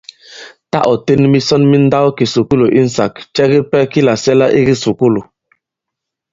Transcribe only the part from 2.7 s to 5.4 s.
insāk, cɛ kipɛ ki làsɛ̀la i kisùkulù?